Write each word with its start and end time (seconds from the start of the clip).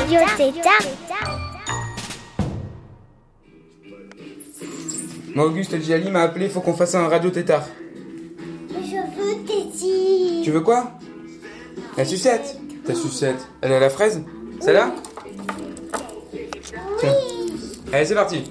Radio 0.00 0.20
Tétard. 0.34 0.86
Moi, 5.34 5.44
Auguste 5.44 5.78
Giali 5.82 6.10
m'a 6.10 6.22
appelé, 6.22 6.48
faut 6.48 6.62
qu'on 6.62 6.72
fasse 6.72 6.94
un 6.94 7.06
radio 7.06 7.28
tétard. 7.28 7.66
Je 8.70 8.76
veux 8.76 9.44
Téti. 9.44 10.40
Tu 10.42 10.52
veux 10.52 10.62
quoi? 10.62 10.92
La 11.98 12.06
sucette 12.06 12.58
Ta 12.86 12.94
sucette. 12.94 13.46
Elle 13.60 13.72
est 13.72 13.76
à 13.76 13.80
la 13.80 13.90
fraise? 13.90 14.22
Celle-là 14.60 14.94
Tiens. 16.98 17.14
Allez, 17.92 18.06
c'est 18.06 18.14
parti. 18.14 18.50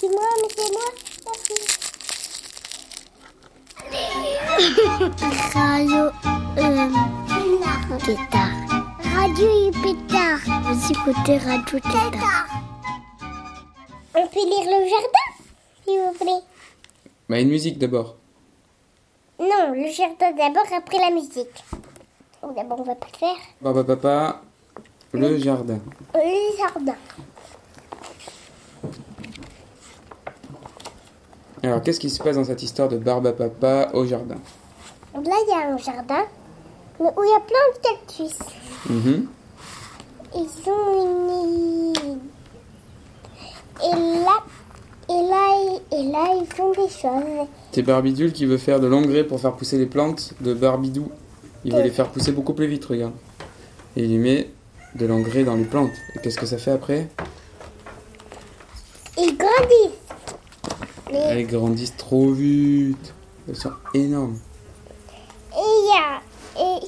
C'est 0.00 0.08
moi, 0.08 0.22
mais 0.40 0.48
c'est 0.56 0.70
moi. 0.72 0.84
Radio 5.54 6.10
euh, 6.58 6.88
Tétard. 8.06 8.63
Radio 9.14 9.70
Pétard. 9.82 10.40
Vous 10.64 10.92
écoutez 10.92 11.38
Radio 11.38 11.78
Tétard. 11.78 12.46
On 14.14 14.26
peut 14.26 14.44
lire 14.44 14.64
le 14.66 14.88
jardin, 14.88 15.28
s'il 15.84 16.00
vous 16.00 16.12
plaît. 16.18 16.42
Bah, 17.28 17.40
une 17.40 17.48
musique 17.48 17.78
d'abord. 17.78 18.16
Non, 19.38 19.72
le 19.72 19.88
jardin 19.90 20.32
d'abord, 20.32 20.66
après 20.76 20.98
la 20.98 21.10
musique. 21.10 21.64
Oh, 22.42 22.52
D'abord, 22.54 22.80
on 22.80 22.84
va 22.84 22.94
pas 22.94 23.06
le 23.12 23.18
faire. 23.18 23.36
Papa, 23.62 23.84
papa, 23.84 24.40
le 25.12 25.38
jardin. 25.38 25.78
Le 26.14 26.56
jardin. 26.58 26.96
Alors, 31.62 31.82
qu'est-ce 31.82 32.00
qui 32.00 32.10
se 32.10 32.22
passe 32.22 32.36
dans 32.36 32.44
cette 32.44 32.62
histoire 32.62 32.88
de 32.88 32.98
barbe 32.98 33.26
à 33.26 33.32
papa 33.32 33.90
au 33.94 34.04
jardin? 34.04 34.36
Là, 35.14 35.20
il 35.46 35.48
y 35.48 35.52
a 35.52 35.68
un 35.72 35.78
jardin 35.78 36.24
mais 37.00 37.10
où 37.16 37.24
il 37.24 37.30
y 37.30 37.34
a 37.34 37.40
plein 37.40 37.56
de 37.74 37.78
cactus. 37.82 38.38
Mhm. 38.88 39.26
Ils 40.34 40.68
ont 40.68 41.04
une... 41.04 42.18
Et 43.82 43.90
là, 43.96 44.42
et 45.08 45.12
là, 45.12 45.78
et 45.92 46.02
là, 46.10 46.34
ils 46.40 46.46
font 46.54 46.70
des 46.72 46.88
choses. 46.88 47.46
C'est 47.72 47.82
Barbidule 47.82 48.32
qui 48.32 48.46
veut 48.46 48.56
faire 48.58 48.80
de 48.80 48.86
l'engrais 48.86 49.24
pour 49.24 49.40
faire 49.40 49.52
pousser 49.52 49.78
les 49.78 49.86
plantes 49.86 50.34
de 50.40 50.54
Barbidou. 50.54 51.10
Il 51.64 51.74
veut 51.74 51.82
les 51.82 51.90
faire 51.90 52.08
pousser 52.08 52.32
beaucoup 52.32 52.52
plus 52.54 52.66
vite, 52.66 52.84
regarde. 52.84 53.14
Et 53.96 54.04
il 54.04 54.10
y 54.12 54.18
met 54.18 54.50
de 54.94 55.06
l'engrais 55.06 55.44
dans 55.44 55.56
les 55.56 55.64
plantes. 55.64 55.92
Et 56.14 56.18
qu'est-ce 56.20 56.38
que 56.38 56.46
ça 56.46 56.58
fait 56.58 56.70
après? 56.72 57.08
Ils 59.18 59.36
grandissent. 59.36 59.98
Mais 61.12 61.18
Elles 61.18 61.46
grandissent 61.46 61.96
trop 61.96 62.30
vite. 62.32 63.14
Elles 63.48 63.56
sont 63.56 63.72
énormes. 63.94 64.38
et 65.52 65.56
il 65.56 65.88
y 65.88 65.98
a... 65.98 66.20
Et 66.56 66.80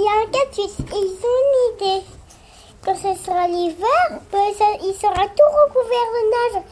il 0.00 0.04
y 0.04 0.08
a 0.08 0.12
un 0.12 0.30
cactus. 0.30 0.72
Il 0.78 0.96
ils 0.96 1.18
ont 1.26 1.40
une 1.44 1.74
idée. 1.74 2.06
Quand 2.82 2.94
ce 2.94 3.22
sera 3.22 3.46
l'hiver, 3.46 4.20
ben, 4.32 4.38
il 4.82 4.94
sera 4.94 5.26
tout 5.28 5.50
recouvert 5.66 6.08
de 6.16 6.22
neige. 6.30 6.64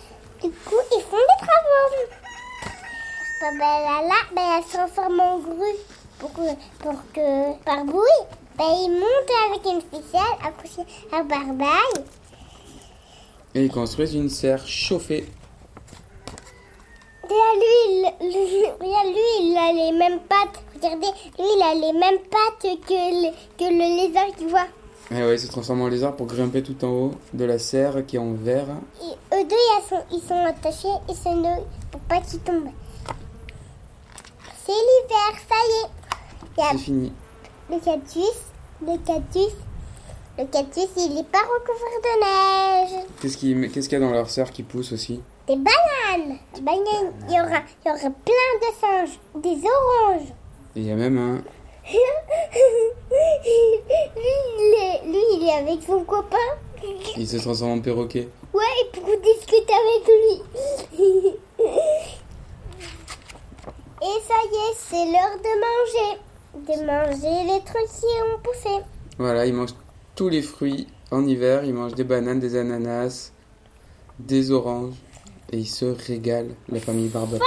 Du 0.42 0.50
coup, 0.50 0.80
ils 0.92 1.02
font 1.02 1.16
des 1.16 1.46
travaux. 1.46 2.08
Ben, 3.40 3.58
là, 3.58 4.02
là, 4.02 4.14
ben, 4.34 4.42
elle 4.56 4.64
se 4.64 4.76
transforme 4.76 5.20
en 5.20 5.38
grue. 5.38 5.76
Pour 6.18 6.32
que, 6.32 6.40
pour 6.78 6.94
que 7.12 7.64
par 7.64 7.84
bruit, 7.84 8.00
ben, 8.56 8.64
ils 8.64 8.90
montent 8.90 9.36
avec 9.50 9.66
une 9.66 9.82
ficelle 9.82 10.20
accrochée 10.44 10.88
à 11.12 11.22
barbaille. 11.22 12.04
Et 13.54 13.64
ils 13.64 13.70
construisent 13.70 14.14
une 14.14 14.30
serre 14.30 14.66
chauffée. 14.66 15.28
Regarde, 17.28 17.58
lui, 17.58 18.08
il, 18.20 19.12
lui, 19.12 19.50
il 19.50 19.56
a 19.56 19.72
les 19.72 19.92
mêmes 19.92 20.20
pattes. 20.20 20.62
Regardez, 20.74 21.06
lui, 21.38 21.44
il 21.56 21.62
a 21.62 21.74
les 21.74 21.92
mêmes 21.92 22.20
pattes 22.30 22.62
que 22.86 22.94
le, 22.94 23.30
que 23.58 23.64
le 23.64 24.06
lézard 24.06 24.34
qui 24.36 24.46
voit. 24.46 24.66
Et 25.10 25.22
ouais, 25.22 25.34
ils 25.34 25.40
se 25.40 25.46
transforment 25.48 25.82
en 25.82 25.88
lézard 25.88 26.16
pour 26.16 26.26
grimper 26.26 26.62
tout 26.62 26.82
en 26.84 26.88
haut 26.88 27.10
de 27.32 27.44
la 27.44 27.58
serre 27.58 28.04
qui 28.06 28.16
est 28.16 28.18
en 28.18 28.32
verre. 28.32 28.68
Et 29.02 29.36
eux 29.36 29.44
deux, 29.44 29.56
ils 29.56 29.88
sont, 29.88 30.02
ils 30.12 30.20
sont 30.20 30.44
attachés 30.44 30.88
et 31.08 31.28
nouillent 31.34 31.64
pour 31.90 32.00
pas 32.02 32.20
qu'ils 32.20 32.40
tombent. 32.40 32.70
C'est 34.64 34.72
l'hiver, 34.72 35.32
ça 35.48 35.54
y 35.66 35.84
est. 35.84 35.88
Il 36.58 36.78
C'est 36.78 36.84
fini. 36.84 37.12
le 37.70 37.78
cactus, 37.78 38.22
le 38.82 38.96
cactus. 39.06 39.52
Le 40.38 40.44
cactus, 40.44 40.86
il 40.96 41.14
n'est 41.14 41.24
pas 41.24 41.38
recouvert 41.38 42.00
de 42.04 42.94
neige. 42.94 43.04
Qu'est-ce 43.20 43.36
qu'il 43.36 43.72
qu'est-ce 43.72 43.88
qu'il 43.88 43.98
y 43.98 44.02
a 44.02 44.04
dans 44.06 44.12
leur 44.12 44.30
serre 44.30 44.50
qui 44.52 44.62
pousse 44.62 44.92
aussi? 44.92 45.20
Des 45.48 45.56
bananes. 45.56 46.36
Des 46.54 46.60
bananes. 46.60 47.14
Il 47.26 47.34
y 47.34 47.40
aura, 47.40 47.62
il 47.82 47.88
y 47.88 47.90
aura 47.90 48.10
plein 48.10 48.52
de 48.60 48.70
singes. 48.78 49.18
Des 49.36 49.56
oranges. 49.66 50.28
Il 50.76 50.84
y 50.84 50.90
a 50.90 50.94
même 50.94 51.16
un. 51.16 51.36
lui, 51.88 51.98
il 54.58 54.74
est, 54.74 55.06
lui, 55.06 55.24
il 55.36 55.48
est 55.48 55.52
avec 55.52 55.82
son 55.82 56.04
copain. 56.04 56.36
Il 57.16 57.26
se 57.26 57.38
transforme 57.38 57.78
en 57.78 57.80
perroquet. 57.80 58.28
Ouais, 58.52 58.62
et 58.82 59.00
pour 59.00 59.06
discuter 59.06 59.72
avec 59.72 60.06
lui. 60.06 60.42
Et 64.02 64.20
ça 64.26 64.34
y 64.44 64.54
est, 64.54 64.76
c'est 64.76 65.06
l'heure 65.06 65.38
de 65.38 65.52
manger. 65.64 66.20
De 66.66 66.76
manger 66.84 67.54
les 67.54 67.60
trucs 67.64 67.88
qui 67.88 68.04
ont 68.22 68.38
poussé. 68.42 68.84
Voilà, 69.16 69.46
ils 69.46 69.54
mangent 69.54 69.74
tous 70.14 70.28
les 70.28 70.42
fruits 70.42 70.88
en 71.10 71.26
hiver. 71.26 71.64
Ils 71.64 71.72
mangent 71.72 71.94
des 71.94 72.04
bananes, 72.04 72.38
des 72.38 72.54
ananas, 72.54 73.32
des 74.18 74.50
oranges. 74.50 74.94
Et 75.50 75.58
ils 75.58 75.66
se 75.68 75.86
régalent, 75.86 76.54
la 76.68 76.80
famille 76.80 77.08
Barbe. 77.08 77.38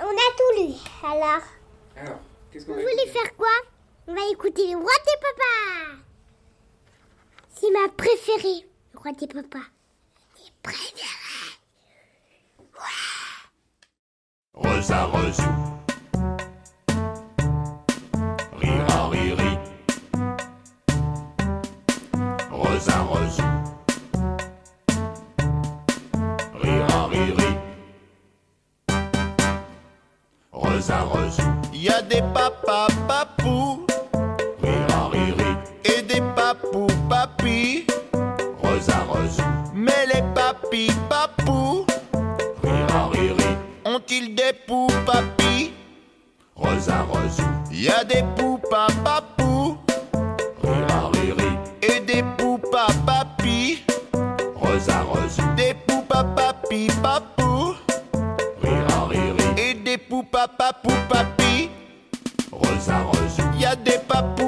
On 0.00 0.04
a 0.04 0.28
tout 0.36 0.52
lu. 0.62 0.74
Alors, 1.02 1.42
Alors, 1.96 2.20
qu'est-ce 2.50 2.66
qu'on 2.66 2.74
vous 2.74 2.80
voulez 2.80 3.06
faire 3.12 3.36
quoi? 3.36 3.48
On 4.06 4.14
va 4.14 4.20
écouter 4.30 4.70
le 4.70 4.76
roi 4.76 4.92
des 5.04 5.20
papas. 5.20 5.98
C'est 7.60 7.70
ma 7.70 7.88
préférée, 7.88 8.66
le 8.94 8.98
roi 8.98 9.12
des 9.12 9.26
papas. 9.26 9.66
Rosa 14.54 15.04
Rosou. 15.04 15.42
Rira 18.58 19.08
riri. 19.08 19.58
Rosa 22.50 23.02
Rosou. 23.02 23.65
Rosa 30.86 31.00
Rosou. 31.02 31.42
Y 31.72 31.88
a 31.88 32.00
des 32.00 32.22
papas 32.32 32.86
papous 33.08 33.84
Rira 34.62 35.08
riri. 35.10 35.56
et 35.84 36.02
des 36.02 36.20
papous 36.36 36.86
papis. 37.08 37.86
Rosa 38.62 38.98
Rosou. 39.08 39.42
Mais 39.74 40.06
les 40.14 40.22
papis 40.32 40.92
papous 41.08 41.84
Rira 42.62 43.08
riri. 43.12 43.56
ont-ils 43.84 44.32
des 44.36 44.52
poux 44.64 44.86
papis 45.04 45.72
Rosa 46.54 47.02
Rosou. 47.10 47.42
Y 47.72 47.88
a 47.88 48.04
des 48.04 48.22
poupas 48.36 48.86
papous 49.02 49.25
des 63.84 63.98
papous 64.08 64.45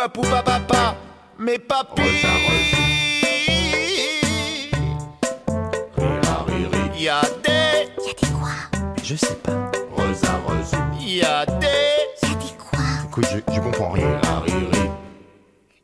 à 0.00 0.08
papa 0.08 0.42
papa. 0.42 0.96
Mais. 1.38 1.58
Rosa 1.68 2.28
rira 5.96 6.44
riri, 6.46 7.02
Y 7.02 7.08
a 7.08 7.20
des. 7.42 7.92
Y 7.98 8.10
a 8.10 8.14
des 8.20 8.32
quoi? 8.32 8.56
Je 9.02 9.16
sais 9.16 9.34
pas. 9.36 9.70
Rosa 9.96 10.40
Rosie, 10.46 10.76
Y 11.00 11.22
a 11.22 11.44
des. 11.46 11.66
Y 12.22 12.26
a 12.26 12.34
des 12.34 12.54
quoi? 12.58 12.80
Écoute, 13.08 13.26
je, 13.30 13.54
je 13.54 13.60
comprends 13.60 13.90
rien. 13.90 14.20
riri, 14.46 14.90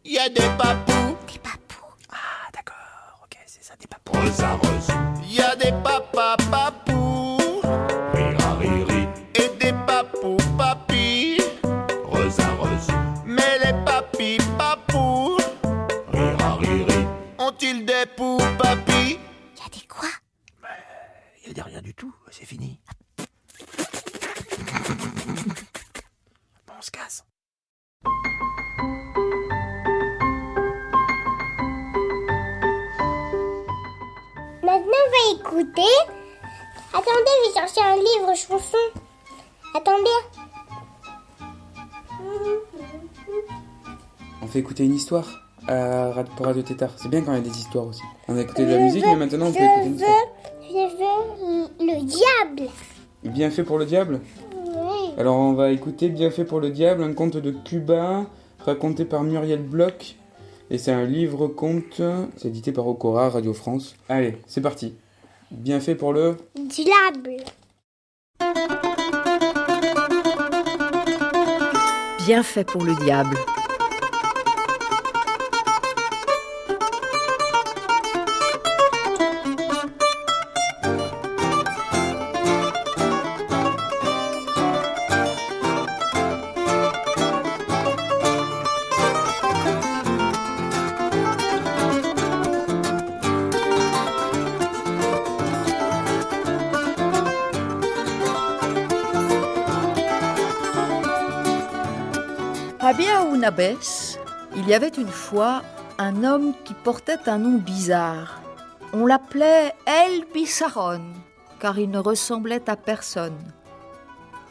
Y 0.05 0.19
a 0.19 0.29
des 0.29 0.41
papous. 0.59 1.17
Des 1.33 1.39
papous. 1.39 1.95
Ah, 2.11 2.49
d'accord. 2.55 3.21
Ok, 3.25 3.37
c'est 3.47 3.63
ça, 3.65 3.75
des 3.79 3.87
papous. 3.87 4.19
Rosa 4.19 4.59
Rosie, 4.63 5.35
Y 5.35 5.41
a 5.41 5.57
des 5.57 5.73
papa 5.83 6.37
papous. 6.51 6.86
Chercher 37.67 37.81
un 37.89 37.97
livre 37.97 38.35
chanson. 38.35 38.77
Attendez. 39.75 40.11
On 44.43 44.47
fait 44.47 44.59
écouter 44.61 44.85
une 44.85 44.95
histoire 44.95 45.27
à, 45.69 46.13
pour 46.37 46.47
Radio 46.47 46.63
Tétard. 46.63 46.91
C'est 46.97 47.09
bien 47.09 47.23
quand 47.23 47.33
il 47.33 47.39
y 47.39 47.41
a 47.41 47.45
des 47.51 47.59
histoires 47.59 47.87
aussi. 47.87 48.03
On 48.29 48.37
a 48.37 48.41
écouté 48.43 48.65
de 48.65 48.71
la 48.71 48.79
Je 48.79 48.83
musique, 48.85 49.05
veux- 49.05 49.11
mais 49.11 49.17
maintenant 49.17 49.47
on 49.47 49.53
peut 49.53 49.59
écouter 49.59 49.87
une 49.87 49.95
histoire. 49.95 50.15
veux, 50.61 50.69
je 50.69 50.97
veux 50.97 51.87
le 51.87 52.05
diable. 52.05 52.71
Bien 53.25 53.51
fait 53.51 53.65
pour 53.65 53.79
le 53.79 53.87
diable 53.87 54.21
Oui. 54.67 55.13
Alors 55.19 55.37
on 55.37 55.55
va 55.55 55.71
écouter 55.71 56.09
Bien 56.09 56.31
fait 56.31 56.45
pour 56.45 56.61
le 56.61 56.71
diable, 56.71 57.03
un 57.03 57.13
conte 57.13 57.37
de 57.37 57.51
Cuba 57.51 58.27
raconté 58.65 59.05
par 59.05 59.23
Muriel 59.23 59.63
Bloch. 59.63 60.17
Et 60.71 60.79
c'est 60.79 60.93
un 60.93 61.05
livre-conte, 61.05 62.03
c'est 62.37 62.49
édité 62.49 62.73
par 62.73 62.89
Okora, 62.89 63.31
Radio 63.31 63.53
France. 63.53 63.95
Allez, 64.09 64.37
c'est 64.49 64.61
parti. 64.61 64.95
Bien 65.51 65.81
fait 65.81 65.95
pour 65.95 66.13
le... 66.13 66.37
Diable. 66.57 67.37
Bien 72.27 72.43
fait 72.43 72.65
pour 72.65 72.83
le 72.83 72.95
diable. 72.97 73.37
Il 104.57 104.69
y 104.69 104.75
avait 104.75 104.89
une 104.89 105.09
fois 105.09 105.63
un 105.99 106.25
homme 106.25 106.55
qui 106.65 106.75
portait 106.75 107.29
un 107.29 107.39
nom 107.39 107.59
bizarre. 107.59 108.41
On 108.93 109.07
l'appelait 109.07 109.75
El 109.87 110.25
Bissaron, 110.33 111.03
car 111.61 111.79
il 111.79 111.91
ne 111.91 111.99
ressemblait 111.99 112.69
à 112.69 112.77
personne. 112.77 113.39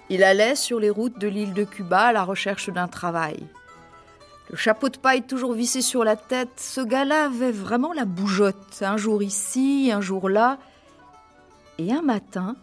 Il 0.10 0.24
allait 0.24 0.56
sur 0.56 0.80
les 0.80 0.90
routes 0.90 1.18
de 1.18 1.28
l'île 1.28 1.54
de 1.54 1.64
Cuba 1.64 2.02
à 2.02 2.14
la 2.14 2.24
recherche 2.24 2.70
d'un 2.70 2.88
travail. 2.88 3.48
Le 4.52 4.58
chapeau 4.58 4.90
de 4.90 4.98
paille 4.98 5.24
toujours 5.24 5.54
vissé 5.54 5.82
sur 5.82 6.04
la 6.04 6.16
tête, 6.16 6.58
ce 6.58 6.82
gars-là 6.82 7.26
avait 7.26 7.52
vraiment 7.52 7.94
la 7.94 8.06
bougeotte, 8.06 8.82
un 8.82 8.98
jour 8.98 9.24
ici, 9.24 9.90
un 9.92 10.02
jour 10.02 10.30
là. 10.30 10.60
Et 11.80 11.92
un 11.92 12.04
matin, 12.04 12.56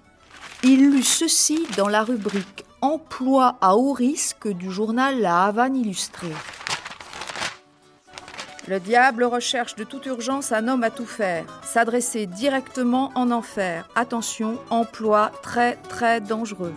il 0.63 0.93
lut 0.93 1.03
ceci 1.03 1.67
dans 1.77 1.89
la 1.89 2.05
rubrique 2.05 2.65
Emploi 2.85 3.59
à 3.61 3.77
haut 3.77 3.93
risque 3.93 4.49
du 4.49 4.69
journal 4.69 5.21
La 5.21 5.45
Havane 5.45 5.77
Illustrée. 5.77 6.35
Le 8.67 8.81
diable 8.81 9.23
recherche 9.23 9.77
de 9.77 9.85
toute 9.85 10.07
urgence 10.07 10.51
un 10.51 10.67
homme 10.67 10.83
à 10.83 10.91
tout 10.91 11.07
faire, 11.07 11.45
s'adresser 11.63 12.27
directement 12.27 13.13
en 13.15 13.31
enfer. 13.31 13.89
Attention, 13.95 14.59
emploi 14.69 15.31
très 15.45 15.77
très 15.77 16.21
dangereux. 16.21 16.75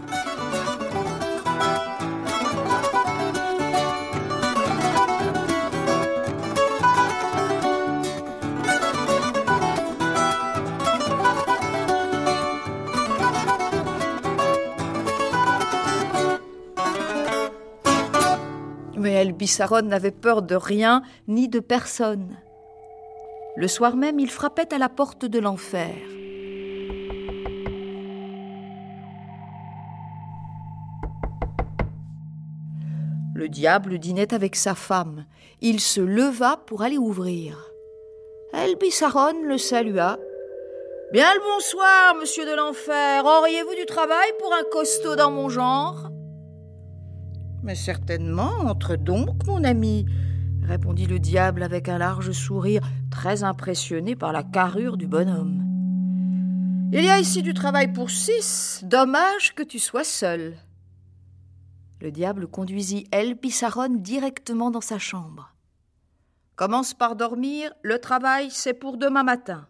Mais 19.05 19.31
Bissaron 19.31 19.83
n'avait 19.83 20.09
peur 20.09 20.41
de 20.41 20.55
rien 20.55 21.03
ni 21.27 21.47
de 21.47 21.59
personne. 21.59 22.39
Le 23.55 23.67
soir 23.67 23.95
même, 23.95 24.17
il 24.17 24.31
frappait 24.31 24.73
à 24.73 24.79
la 24.79 24.89
porte 24.89 25.25
de 25.25 25.37
l'enfer. 25.37 25.93
Le 33.35 33.47
diable 33.47 33.99
dînait 33.99 34.33
avec 34.33 34.55
sa 34.55 34.73
femme. 34.73 35.25
Il 35.61 35.81
se 35.81 36.01
leva 36.01 36.57
pour 36.65 36.81
aller 36.81 36.97
ouvrir. 36.97 37.69
El 38.53 38.75
Bissaron 38.75 39.43
le 39.43 39.59
salua. 39.59 40.17
Bien 41.11 41.31
le 41.31 41.41
bonsoir, 41.41 42.15
monsieur 42.19 42.47
de 42.47 42.55
l'enfer. 42.55 43.23
Auriez-vous 43.23 43.75
du 43.75 43.85
travail 43.85 44.31
pour 44.39 44.51
un 44.51 44.63
costaud 44.71 45.15
dans 45.15 45.29
mon 45.29 45.47
genre? 45.47 46.09
Mais 47.65 47.75
certainement, 47.75 48.53
entre 48.59 48.95
donc, 48.95 49.45
mon 49.47 49.63
ami, 49.63 50.05
répondit 50.61 51.07
le 51.07 51.19
diable 51.19 51.63
avec 51.63 51.89
un 51.89 51.97
large 51.97 52.31
sourire, 52.31 52.81
très 53.09 53.43
impressionné 53.43 54.15
par 54.15 54.31
la 54.31 54.43
carrure 54.43 54.97
du 54.97 55.07
bonhomme. 55.07 55.63
Il 56.93 57.03
y 57.03 57.09
a 57.09 57.19
ici 57.19 57.41
du 57.41 57.53
travail 57.53 57.91
pour 57.91 58.11
six, 58.11 58.81
dommage 58.83 59.55
que 59.55 59.63
tu 59.63 59.79
sois 59.79 60.03
seul. 60.03 60.55
Le 62.01 62.11
diable 62.11 62.47
conduisit 62.47 63.07
El 63.11 63.35
Pissaron 63.35 63.95
directement 63.95 64.69
dans 64.69 64.81
sa 64.81 64.99
chambre. 64.99 65.51
Commence 66.55 66.93
par 66.93 67.15
dormir, 67.15 67.73
le 67.81 67.99
travail 67.99 68.49
c'est 68.51 68.75
pour 68.75 68.97
demain 68.97 69.23
matin. 69.23 69.67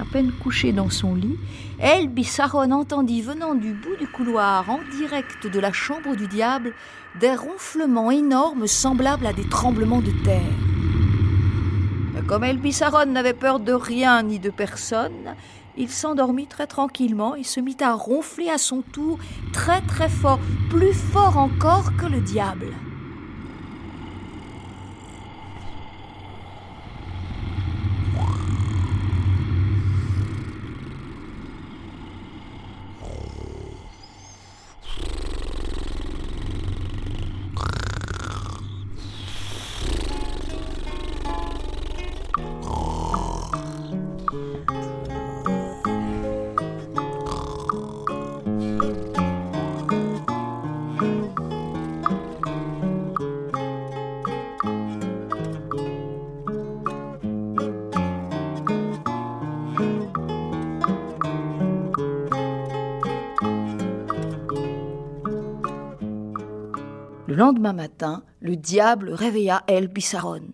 À 0.00 0.04
peine 0.04 0.32
couché 0.32 0.72
dans 0.72 0.90
son 0.90 1.14
lit, 1.14 1.38
El 1.78 2.08
Bissaron 2.08 2.72
entendit 2.72 3.22
venant 3.22 3.54
du 3.54 3.72
bout 3.72 3.96
du 3.96 4.08
couloir, 4.08 4.68
en 4.68 4.80
direct 4.96 5.46
de 5.46 5.60
la 5.60 5.72
chambre 5.72 6.16
du 6.16 6.26
diable, 6.26 6.74
des 7.20 7.34
ronflements 7.34 8.10
énormes 8.10 8.66
semblables 8.66 9.26
à 9.26 9.32
des 9.32 9.48
tremblements 9.48 10.00
de 10.00 10.10
terre. 10.24 10.42
Comme 12.26 12.42
El 12.42 12.58
Bissaron 12.58 13.06
n'avait 13.06 13.34
peur 13.34 13.60
de 13.60 13.72
rien 13.72 14.22
ni 14.22 14.40
de 14.40 14.50
personne, 14.50 15.36
il 15.76 15.90
s'endormit 15.90 16.46
très 16.46 16.66
tranquillement 16.66 17.36
et 17.36 17.44
se 17.44 17.60
mit 17.60 17.76
à 17.80 17.92
ronfler 17.92 18.48
à 18.48 18.58
son 18.58 18.82
tour 18.82 19.18
très 19.52 19.80
très 19.82 20.08
fort, 20.08 20.40
plus 20.70 20.94
fort 20.94 21.36
encore 21.38 21.96
que 21.96 22.06
le 22.06 22.20
diable. 22.20 22.72
Le 67.34 67.40
lendemain 67.40 67.72
matin, 67.72 68.22
le 68.38 68.54
diable 68.54 69.10
réveilla 69.10 69.64
El 69.66 69.88
Bissaron. 69.88 70.52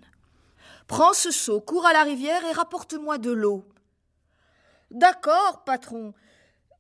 Prends 0.86 1.12
ce 1.12 1.30
seau, 1.30 1.60
cours 1.60 1.84
à 1.84 1.92
la 1.92 2.04
rivière 2.04 2.42
et 2.46 2.52
rapporte-moi 2.52 3.18
de 3.18 3.30
l'eau. 3.30 3.68
D'accord, 4.90 5.62
patron, 5.66 6.14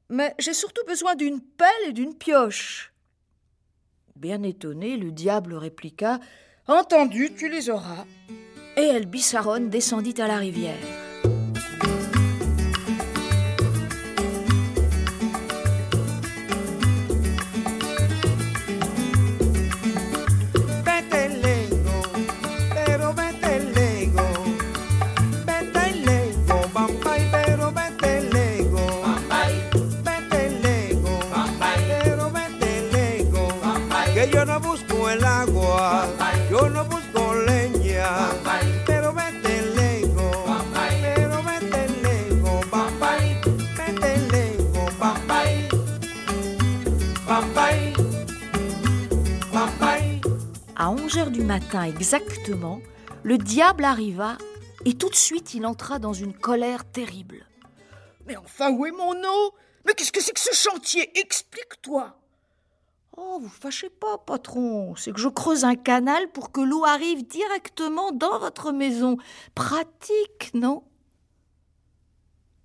mais 0.08 0.34
j'ai 0.38 0.54
surtout 0.54 0.80
besoin 0.86 1.16
d'une 1.16 1.42
pelle 1.42 1.88
et 1.88 1.92
d'une 1.92 2.14
pioche. 2.14 2.94
Bien 4.16 4.42
étonné, 4.42 4.96
le 4.96 5.12
diable 5.12 5.52
répliqua 5.52 6.18
Entendu, 6.66 7.34
tu 7.36 7.50
les 7.50 7.68
auras. 7.68 8.06
Et 8.78 8.86
El 8.86 9.04
Bissaron 9.04 9.66
descendit 9.66 10.18
à 10.18 10.28
la 10.28 10.38
rivière. 10.38 11.09
Que 34.20 34.30
yo 34.30 34.44
no 34.44 34.60
busco 34.60 35.08
el 35.08 35.24
agua, 35.24 36.06
yo 36.50 36.68
no 36.68 36.84
busco 36.84 37.34
leña. 37.36 38.28
Pero 38.84 39.14
vete 39.14 39.62
lego, 39.74 40.30
pero 41.00 41.42
vete 41.42 41.88
lego, 42.02 42.60
bambay. 42.70 43.40
Vete 43.78 44.18
lego, 44.30 44.84
bambay. 44.98 45.68
Bambay. 47.26 47.94
Bambay. 49.54 50.20
À 50.76 50.90
11 50.90 51.16
heures 51.16 51.30
du 51.30 51.42
matin 51.42 51.84
exactement, 51.84 52.82
le 53.22 53.38
diable 53.38 53.86
arriva 53.86 54.36
et 54.84 54.98
tout 54.98 55.08
de 55.08 55.16
suite 55.16 55.54
il 55.54 55.64
entra 55.64 55.98
dans 55.98 56.12
une 56.12 56.34
colère 56.34 56.84
terrible. 56.84 57.46
Mais 58.26 58.36
enfin, 58.36 58.70
où 58.70 58.84
est 58.84 58.92
mon 58.92 59.14
eau? 59.14 59.54
Mais 59.86 59.94
qu'est-ce 59.94 60.12
que 60.12 60.20
c'est 60.20 60.34
que 60.34 60.40
ce 60.40 60.54
chantier? 60.54 61.10
Explique-toi 61.18 62.19
Oh, 63.22 63.38
vous 63.38 63.50
fâchez 63.50 63.90
pas, 63.90 64.16
patron. 64.16 64.94
C'est 64.96 65.12
que 65.12 65.20
je 65.20 65.28
creuse 65.28 65.64
un 65.64 65.74
canal 65.74 66.28
pour 66.28 66.52
que 66.52 66.62
l'eau 66.62 66.86
arrive 66.86 67.26
directement 67.26 68.12
dans 68.12 68.38
votre 68.38 68.72
maison. 68.72 69.18
Pratique, 69.54 70.54
non? 70.54 70.84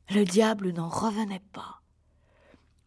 Le 0.09 0.23
diable 0.23 0.71
n'en 0.71 0.87
revenait 0.87 1.43
pas. 1.51 1.81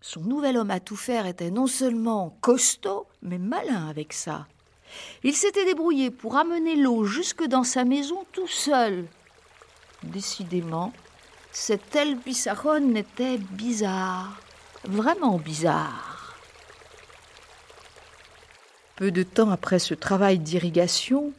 Son 0.00 0.22
nouvel 0.22 0.56
homme 0.56 0.70
à 0.70 0.80
tout 0.80 0.96
faire 0.96 1.26
était 1.26 1.50
non 1.50 1.66
seulement 1.66 2.38
costaud, 2.40 3.06
mais 3.20 3.38
malin 3.38 3.86
avec 3.88 4.14
ça. 4.14 4.46
Il 5.22 5.36
s'était 5.36 5.66
débrouillé 5.66 6.10
pour 6.10 6.36
amener 6.36 6.74
l'eau 6.74 7.04
jusque 7.04 7.44
dans 7.44 7.64
sa 7.64 7.84
maison 7.84 8.24
tout 8.32 8.48
seul. 8.48 9.06
Décidément, 10.04 10.94
cet 11.52 11.94
El 11.94 12.14
Bissaron 12.14 12.94
était 12.94 13.36
bizarre, 13.36 14.40
vraiment 14.84 15.36
bizarre. 15.36 16.17
Peu 18.98 19.12
de 19.12 19.22
temps 19.22 19.50
après 19.50 19.78
ce 19.78 19.94
travail 19.94 20.40
d'irrigation, 20.40 21.32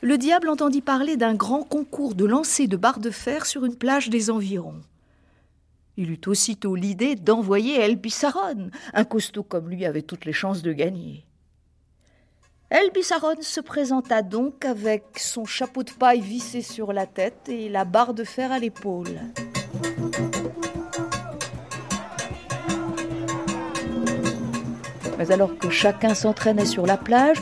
le 0.00 0.16
diable 0.16 0.48
entendit 0.48 0.80
parler 0.80 1.18
d'un 1.18 1.34
grand 1.34 1.62
concours 1.62 2.14
de 2.14 2.24
lancer 2.24 2.66
de 2.68 2.78
barres 2.78 3.00
de 3.00 3.10
fer 3.10 3.44
sur 3.44 3.66
une 3.66 3.76
plage 3.76 4.08
des 4.08 4.30
environs. 4.30 4.80
Il 5.98 6.10
eut 6.10 6.22
aussitôt 6.24 6.74
l'idée 6.74 7.14
d'envoyer 7.14 7.78
El 7.78 7.96
Bissaron. 7.96 8.70
Un 8.94 9.04
costaud 9.04 9.42
comme 9.42 9.68
lui 9.68 9.84
avait 9.84 10.00
toutes 10.00 10.24
les 10.24 10.32
chances 10.32 10.62
de 10.62 10.72
gagner. 10.72 11.26
El 12.70 12.90
Bissaron 12.94 13.42
se 13.42 13.60
présenta 13.60 14.22
donc 14.22 14.64
avec 14.64 15.04
son 15.18 15.44
chapeau 15.44 15.82
de 15.82 15.90
paille 15.90 16.22
vissé 16.22 16.62
sur 16.62 16.94
la 16.94 17.04
tête 17.04 17.46
et 17.50 17.68
la 17.68 17.84
barre 17.84 18.14
de 18.14 18.24
fer 18.24 18.50
à 18.50 18.58
l'épaule. 18.58 19.20
Mais 25.22 25.30
alors 25.30 25.56
que 25.56 25.70
chacun 25.70 26.14
s'entraînait 26.14 26.64
sur 26.64 26.84
la 26.84 26.96
plage, 26.96 27.36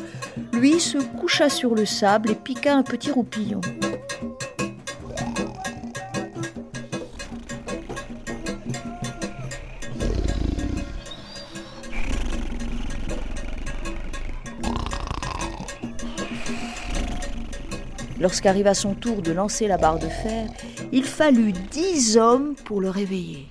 lui 0.53 0.79
se 0.81 0.99
coucha 0.99 1.49
sur 1.49 1.75
le 1.75 1.87
sable 1.87 2.33
et 2.33 2.35
piqua 2.35 2.75
un 2.75 2.83
petit 2.83 3.11
roupillon. 3.11 3.63
Lorsqu'arriva 18.19 18.75
son 18.75 18.93
tour 18.93 19.23
de 19.23 19.33
lancer 19.33 19.67
la 19.69 19.79
barre 19.79 19.99
de 19.99 20.09
fer, 20.09 20.49
il 20.93 21.05
fallut 21.05 21.53
dix 21.53 22.19
hommes 22.19 22.55
pour 22.67 22.83
le 22.83 22.91
réveiller. 22.91 23.49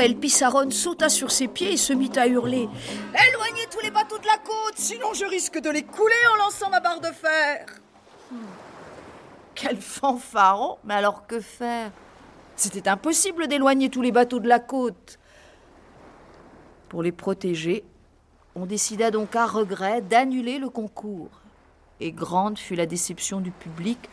El 0.00 0.16
Pissaron 0.16 0.70
sauta 0.70 1.08
sur 1.08 1.30
ses 1.30 1.48
pieds 1.48 1.72
et 1.72 1.76
se 1.76 1.92
mit 1.92 2.10
à 2.16 2.26
hurler. 2.26 2.68
Éloignez 3.28 3.66
tous 3.70 3.80
les 3.80 3.90
bateaux 3.90 4.18
de 4.18 4.26
la 4.26 4.38
côte, 4.38 4.74
sinon 4.74 5.14
je 5.14 5.24
risque 5.24 5.60
de 5.60 5.70
les 5.70 5.84
couler 5.84 6.14
en 6.32 6.44
lançant 6.44 6.68
ma 6.70 6.80
barre 6.80 7.00
de 7.00 7.12
fer. 7.12 7.66
Hmm. 8.30 8.36
Quel 9.54 9.80
fanfaron 9.80 10.76
Mais 10.84 10.94
alors 10.94 11.26
que 11.26 11.40
faire? 11.40 11.90
C'était 12.56 12.88
impossible 12.88 13.48
d'éloigner 13.48 13.88
tous 13.88 14.02
les 14.02 14.12
bateaux 14.12 14.40
de 14.40 14.48
la 14.48 14.58
côte. 14.58 15.18
Pour 16.88 17.02
les 17.02 17.12
protéger, 17.12 17.84
on 18.54 18.66
décida 18.66 19.10
donc 19.10 19.36
à 19.36 19.46
regret 19.46 20.00
d'annuler 20.00 20.58
le 20.58 20.68
concours. 20.68 21.30
Et 22.00 22.12
grande 22.12 22.58
fut 22.58 22.74
la 22.74 22.86
déception 22.86 23.40
du 23.40 23.50
public, 23.50 24.10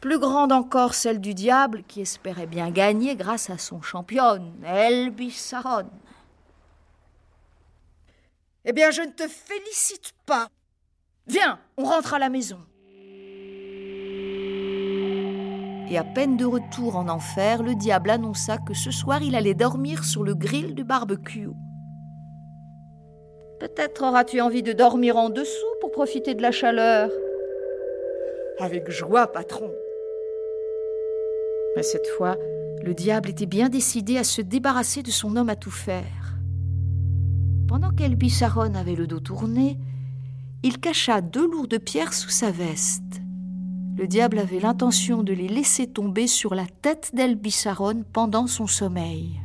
plus 0.00 0.18
grande 0.18 0.52
encore 0.52 0.94
celle 0.94 1.20
du 1.20 1.34
diable 1.34 1.82
qui 1.86 2.00
espérait 2.00 2.46
bien 2.46 2.70
gagner 2.70 3.16
grâce 3.16 3.50
à 3.50 3.58
son 3.58 3.82
championne, 3.82 4.52
El 4.64 5.10
Bissaron. 5.10 5.90
Eh 8.64 8.72
bien, 8.72 8.90
je 8.90 9.02
ne 9.02 9.10
te 9.10 9.28
félicite 9.28 10.12
pas. 10.26 10.48
Viens, 11.26 11.58
on 11.76 11.84
rentre 11.84 12.14
à 12.14 12.18
la 12.18 12.28
maison. 12.28 12.60
Et 15.90 15.98
à 15.98 16.04
peine 16.04 16.36
de 16.36 16.44
retour 16.44 16.96
en 16.96 17.08
enfer, 17.08 17.62
le 17.62 17.74
diable 17.74 18.10
annonça 18.10 18.58
que 18.58 18.74
ce 18.74 18.90
soir 18.90 19.22
il 19.22 19.34
allait 19.34 19.54
dormir 19.54 20.04
sur 20.04 20.22
le 20.22 20.34
grill 20.34 20.74
du 20.74 20.84
barbecue. 20.84 21.48
Peut-être 23.58 24.04
auras-tu 24.04 24.40
envie 24.40 24.62
de 24.62 24.72
dormir 24.72 25.16
en 25.16 25.30
dessous 25.30 25.74
pour 25.80 25.90
profiter 25.90 26.34
de 26.34 26.42
la 26.42 26.52
chaleur. 26.52 27.10
Avec 28.60 28.90
joie, 28.90 29.26
patron. 29.26 29.70
Mais 31.76 31.82
cette 31.82 32.06
fois, 32.16 32.36
le 32.82 32.94
diable 32.94 33.30
était 33.30 33.46
bien 33.46 33.68
décidé 33.68 34.16
à 34.16 34.24
se 34.24 34.42
débarrasser 34.42 35.02
de 35.02 35.10
son 35.10 35.36
homme 35.36 35.50
à 35.50 35.56
tout 35.56 35.70
faire. 35.70 36.38
Pendant 37.68 37.90
qu'El 37.90 38.16
Bissaron 38.16 38.74
avait 38.74 38.96
le 38.96 39.06
dos 39.06 39.20
tourné, 39.20 39.78
il 40.62 40.78
cacha 40.78 41.20
deux 41.20 41.48
lourdes 41.50 41.78
pierres 41.78 42.12
sous 42.12 42.30
sa 42.30 42.50
veste. 42.50 43.22
Le 43.96 44.06
diable 44.06 44.38
avait 44.38 44.60
l'intention 44.60 45.22
de 45.22 45.32
les 45.32 45.48
laisser 45.48 45.86
tomber 45.86 46.26
sur 46.26 46.54
la 46.54 46.66
tête 46.66 47.10
d'El 47.14 47.36
Bissaron 47.36 48.02
pendant 48.12 48.46
son 48.46 48.66
sommeil. 48.66 49.40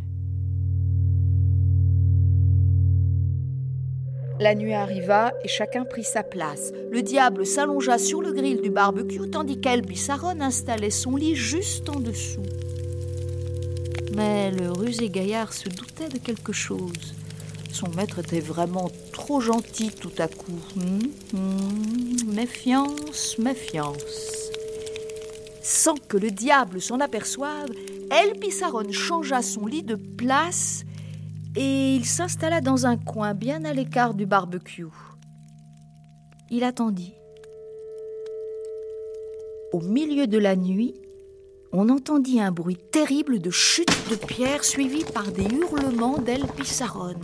La 4.37 4.53
nuit 4.53 4.73
arriva 4.73 5.31
et 5.45 5.47
chacun 5.47 5.85
prit 5.85 6.03
sa 6.03 6.21
place. 6.21 6.73
Le 6.91 7.01
diable 7.01 7.45
s'allongea 7.45 7.97
sur 7.97 8.21
le 8.21 8.33
grill 8.33 8.61
du 8.61 8.69
barbecue 8.69 9.29
tandis 9.29 9.61
qu'El 9.61 9.81
Bissaron 9.81 10.41
installait 10.41 10.89
son 10.89 11.15
lit 11.15 11.35
juste 11.35 11.89
en 11.89 12.01
dessous. 12.01 12.43
Mais 14.13 14.51
le 14.51 14.71
rusé 14.71 15.07
gaillard 15.07 15.53
se 15.53 15.69
doutait 15.69 16.09
de 16.09 16.17
quelque 16.17 16.51
chose. 16.51 17.15
Son 17.71 17.89
maître 17.95 18.19
était 18.19 18.41
vraiment 18.41 18.91
trop 19.13 19.39
gentil 19.39 19.91
tout 19.91 20.11
à 20.17 20.27
coup. 20.27 20.59
Hum, 20.77 20.99
hum, 21.33 22.33
méfiance, 22.33 23.37
méfiance. 23.37 24.51
Sans 25.61 25.95
que 25.95 26.17
le 26.17 26.29
diable 26.29 26.81
s'en 26.81 26.99
aperçoive, 26.99 27.69
El 28.11 28.37
Pissaron 28.37 28.91
changea 28.91 29.41
son 29.41 29.65
lit 29.65 29.83
de 29.83 29.95
place 29.95 30.83
et 31.55 31.95
il 31.95 32.05
s'installa 32.05 32.61
dans 32.61 32.85
un 32.85 32.97
coin 32.97 33.33
bien 33.33 33.63
à 33.65 33.73
l'écart 33.73 34.13
du 34.13 34.25
barbecue. 34.25 34.87
Il 36.49 36.63
attendit. 36.63 37.13
Au 39.73 39.81
milieu 39.81 40.27
de 40.27 40.37
la 40.37 40.55
nuit, 40.55 40.93
on 41.71 41.89
entendit 41.89 42.39
un 42.39 42.51
bruit 42.51 42.77
terrible 42.91 43.39
de 43.39 43.49
chute 43.49 44.09
de 44.09 44.15
pierre 44.15 44.63
suivi 44.63 45.03
par 45.03 45.31
des 45.31 45.43
hurlements 45.43 46.19
Pissaron. 46.55 47.15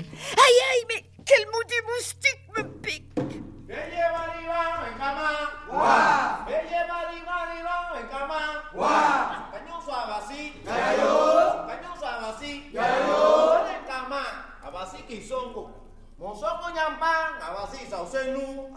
Abasi 16.81 17.85
sausenu, 17.89 18.69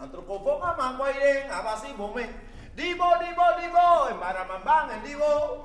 abasi 1.51 1.93
bome. 1.97 2.29
Dibo, 2.75 3.05
dibo, 3.19 3.45
dibo, 3.59 4.09
embaramambang, 4.11 5.01
dibo, 5.03 5.63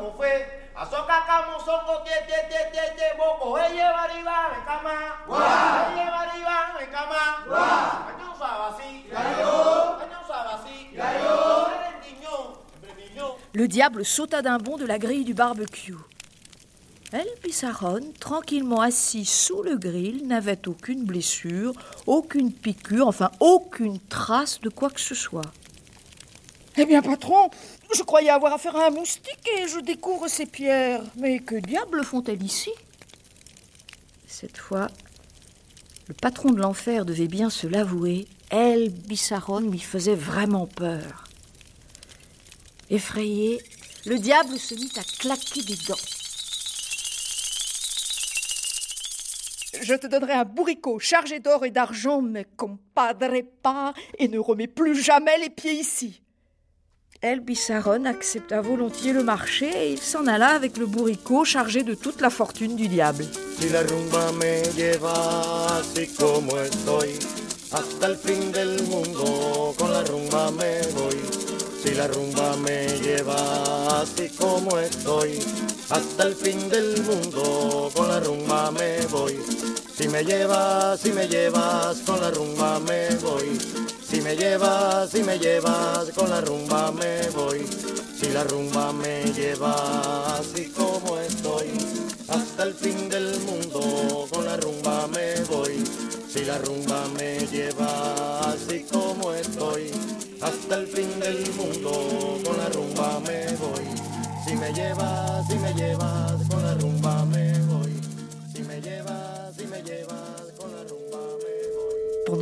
mufe, 0.00 0.46
asoka 0.76 1.24
kamo 1.26 1.58
songo, 1.64 2.04
boko, 3.16 3.56
eye 3.58 3.88
bariba, 3.96 4.38
eye 5.88 6.06
bariba, 6.12 6.56
sabasi, 8.38 9.08
sabasi. 10.28 10.98
Le 13.54 13.68
diable 13.68 14.04
sauta 14.04 14.42
d'un 14.42 14.58
bond 14.58 14.76
de 14.76 14.86
la 14.86 14.98
grille 14.98 15.24
du 15.24 15.34
barbecue. 15.34 15.96
El 17.12 17.26
Pissaron, 17.42 18.00
tranquillement 18.18 18.80
assis 18.80 19.26
sous 19.26 19.62
le 19.62 19.76
grill, 19.76 20.26
n'avait 20.26 20.66
aucune 20.66 21.04
blessure, 21.04 21.74
aucune 22.06 22.50
piqûre, 22.50 23.06
enfin 23.06 23.30
aucune 23.38 23.98
trace 24.00 24.62
de 24.62 24.70
quoi 24.70 24.88
que 24.88 25.00
ce 25.00 25.14
soit. 25.14 25.52
Eh 26.78 26.86
bien, 26.86 27.02
patron, 27.02 27.50
je 27.94 28.02
croyais 28.02 28.30
avoir 28.30 28.54
affaire 28.54 28.76
à 28.76 28.86
un 28.86 28.90
moustique 28.90 29.46
et 29.58 29.68
je 29.68 29.78
découvre 29.80 30.26
ces 30.28 30.46
pierres. 30.46 31.02
Mais 31.16 31.40
que 31.40 31.56
diable 31.56 32.02
font-elles 32.02 32.42
ici? 32.42 32.70
Cette 34.26 34.56
fois, 34.56 34.86
le 36.08 36.14
patron 36.14 36.50
de 36.50 36.60
l'enfer 36.60 37.04
devait 37.04 37.28
bien 37.28 37.50
se 37.50 37.66
l'avouer. 37.66 38.26
El 38.48 38.88
Bissaron 38.88 39.60
lui 39.60 39.80
faisait 39.80 40.14
vraiment 40.14 40.66
peur. 40.66 41.24
Effrayé, 42.88 43.62
le 44.06 44.18
diable 44.18 44.58
se 44.58 44.74
mit 44.74 44.92
à 44.96 45.02
claquer 45.02 45.62
des 45.62 45.76
dents. 45.86 46.21
Je 49.80 49.94
te 49.94 50.06
donnerai 50.06 50.34
un 50.34 50.44
bourricot 50.44 50.98
chargé 50.98 51.40
d'or 51.40 51.64
et 51.64 51.70
d'argent, 51.70 52.20
mais 52.20 52.46
compadre 52.56 53.40
pas 53.62 53.94
et 54.18 54.28
ne 54.28 54.38
remets 54.38 54.66
plus 54.66 55.02
jamais 55.02 55.38
les 55.38 55.48
pieds 55.48 55.72
ici. 55.72 56.22
El 57.22 57.40
Bissaron 57.40 58.04
accepta 58.04 58.60
volontiers 58.60 59.12
le 59.12 59.22
marché 59.22 59.66
et 59.66 59.92
il 59.92 60.00
s'en 60.00 60.26
alla 60.26 60.48
avec 60.48 60.76
le 60.76 60.86
bourricot 60.86 61.44
chargé 61.44 61.84
de 61.84 61.94
toute 61.94 62.20
la 62.20 62.30
fortune 62.30 62.76
du 62.76 62.88
diable. 62.88 63.24
Si 63.58 63.68
la 63.70 63.82
rumba 63.82 64.32
me 64.32 64.62
lleva 64.76 65.78
así 65.78 66.08
como 66.18 66.58
estoy, 66.58 67.10
hasta 67.70 68.08
el 68.08 68.16
fin 68.16 68.50
del 68.50 68.82
mundo 68.82 69.72
con 69.78 69.92
la 69.92 70.02
rumba 70.02 70.50
me 70.50 70.80
voy. 70.94 71.16
Si 71.82 71.94
la 71.94 72.08
rumba 72.08 72.56
me 72.56 72.86
lleva 73.00 74.02
así 74.02 74.28
como 74.30 74.78
estoy, 74.78 75.38
hasta 75.90 76.24
el 76.24 76.34
fin 76.34 76.68
del 76.68 77.02
mundo 77.02 77.71
con 77.90 78.08
la 78.08 78.20
rumba 78.20 78.70
me 78.70 79.04
voy. 79.06 79.38
Si 79.96 80.08
me 80.08 80.24
llevas, 80.24 81.00
si 81.00 81.12
me 81.12 81.26
llevas 81.26 81.98
con 82.06 82.20
la 82.20 82.30
rumba 82.30 82.78
me 82.80 83.08
voy. 83.16 83.58
Si 84.08 84.20
me 84.20 84.36
llevas, 84.36 85.10
si 85.10 85.22
me 85.22 85.38
llevas 85.38 86.10
con 86.14 86.30
la 86.30 86.40
rumba 86.40 86.92
me 86.92 87.28
voy. 87.30 87.66
Si 88.18 88.28
la 88.30 88.44
rumba 88.44 88.92
me 88.92 89.24
lleva 89.32 90.36
así 90.38 90.66
como 90.70 91.18
estoy, 91.18 91.70
hasta 92.28 92.62
el 92.64 92.74
fin 92.74 93.08
del 93.08 93.40
mundo 93.40 94.28
con 94.30 94.44
la 94.44 94.56
rumba 94.56 95.08
me 95.08 95.42
voy. 95.50 95.82
Si 96.32 96.44
la 96.44 96.58
rumba 96.58 97.04
me 97.18 97.46
lleva 97.48 98.40
así 98.52 98.84
como 98.92 99.32
estoy, 99.32 99.90
hasta 100.40 100.76
el 100.76 100.86
fin 100.86 101.18
del 101.20 101.50
mundo 101.54 102.38
con 102.44 102.56
la 102.58 102.68
rumba 102.68 103.20
me 103.26 103.46
voy. 103.56 103.86
Si 104.46 104.56
me 104.56 104.72
llevas, 104.72 105.46
si 105.48 105.54
me 105.58 105.72
llevas 105.74 106.32
con 106.48 106.62
la 106.62 106.74
rumba 106.74 107.24
me 107.26 107.52
voy. 107.52 107.61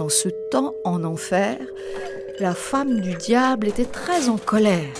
Ce 0.09 0.29
temps, 0.51 0.75
en 0.85 1.05
enfer, 1.05 1.59
la 2.39 2.55
femme 2.55 3.01
du 3.01 3.15
diable 3.15 3.69
était 3.69 3.85
très 3.85 4.29
en 4.29 4.39
colère. 4.39 4.95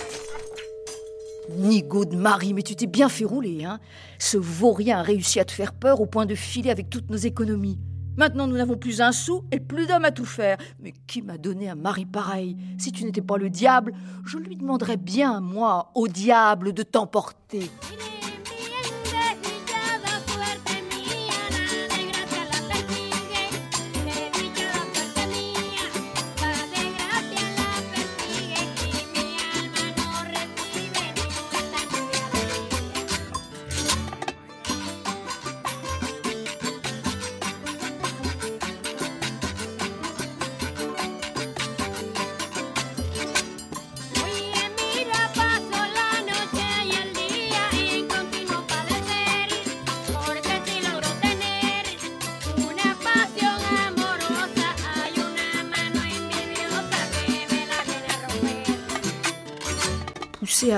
Nigaud 1.57 2.05
de 2.05 2.15
Marie, 2.15 2.53
mais 2.53 2.61
tu 2.61 2.75
t'es 2.75 2.87
bien 2.87 3.09
fait 3.09 3.25
rouler, 3.25 3.63
hein 3.65 3.79
Ce 4.19 4.37
vaurien 4.37 4.99
a 4.99 5.01
réussi 5.01 5.39
à 5.39 5.45
te 5.45 5.51
faire 5.51 5.73
peur 5.73 6.01
au 6.01 6.05
point 6.05 6.25
de 6.25 6.35
filer 6.35 6.69
avec 6.69 6.89
toutes 6.89 7.09
nos 7.09 7.17
économies. 7.17 7.79
Maintenant, 8.17 8.45
nous 8.45 8.57
n'avons 8.57 8.77
plus 8.77 9.01
un 9.01 9.11
sou 9.11 9.43
et 9.51 9.59
plus 9.59 9.87
d'hommes 9.87 10.05
à 10.05 10.11
tout 10.11 10.25
faire. 10.25 10.57
Mais 10.79 10.93
qui 11.07 11.21
m'a 11.21 11.37
donné 11.37 11.69
un 11.69 11.75
mari 11.75 12.05
pareil? 12.05 12.57
Si 12.77 12.91
tu 12.91 13.05
n'étais 13.05 13.21
pas 13.21 13.37
le 13.37 13.49
diable, 13.49 13.93
je 14.25 14.37
lui 14.37 14.55
demanderais 14.55 14.97
bien, 14.97 15.39
moi, 15.39 15.91
au 15.95 16.07
diable, 16.07 16.73
de 16.73 16.83
t'emporter. 16.83 17.71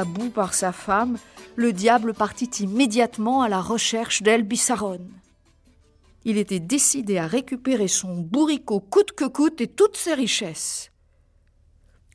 Bout 0.06 0.30
par 0.30 0.54
sa 0.54 0.72
femme, 0.72 1.18
le 1.56 1.74
diable 1.74 2.14
partit 2.14 2.50
immédiatement 2.60 3.42
à 3.42 3.50
la 3.50 3.62
recherche 3.62 4.24
d'El 4.24 4.44
Bissaron. 4.44 5.08
Il 6.26 6.38
était 6.38 6.60
décidé 6.60 7.18
à 7.18 7.28
récupérer 7.28 7.88
son 7.88 8.16
bourricot 8.16 8.80
coûte 8.80 9.12
que 9.12 9.26
coûte 9.26 9.62
et 9.62 9.68
toutes 9.68 9.98
ses 9.98 10.14
richesses. 10.14 10.92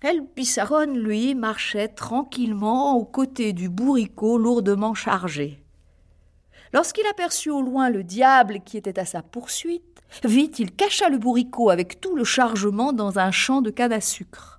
El 0.01 0.23
Bissaron, 0.37 0.95
lui, 0.95 1.35
marchait 1.35 1.89
tranquillement 1.89 2.97
aux 2.97 3.05
côtés 3.05 3.53
du 3.53 3.69
bourricot 3.69 4.39
lourdement 4.39 4.95
chargé. 4.95 5.63
Lorsqu'il 6.73 7.07
aperçut 7.07 7.51
au 7.51 7.63
loin 7.63 7.91
le 7.91 8.05
diable 8.05 8.61
qui 8.65 8.77
était 8.77 8.99
à 8.99 9.05
sa 9.05 9.23
poursuite, 9.23 10.03
vite 10.25 10.59
il 10.59 10.73
cacha 10.73 11.09
le 11.09 11.19
bourricot 11.19 11.71
avec 11.71 12.01
tout 12.01 12.15
le 12.15 12.25
chargement 12.25 12.93
dans 12.93 13.19
un 13.19 13.31
champ 13.31 13.61
de 13.61 13.71
canne 13.71 13.93
à 13.93 14.01
sucre. 14.01 14.58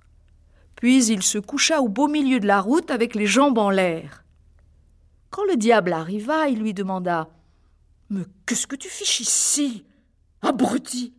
Puis 0.80 1.06
il 1.06 1.22
se 1.22 1.38
coucha 1.38 1.80
au 1.80 1.88
beau 1.88 2.08
milieu 2.08 2.40
de 2.40 2.46
la 2.46 2.60
route 2.60 2.90
avec 2.90 3.14
les 3.14 3.26
jambes 3.26 3.58
en 3.58 3.70
l'air. 3.70 4.24
Quand 5.30 5.44
le 5.44 5.56
diable 5.56 5.92
arriva, 5.92 6.48
il 6.48 6.58
lui 6.58 6.74
demanda 6.74 7.28
Mais 8.08 8.24
qu'est-ce 8.46 8.66
que 8.66 8.76
tu 8.76 8.88
fiches 8.88 9.20
ici 9.20 9.84
Abruti? 10.42 11.12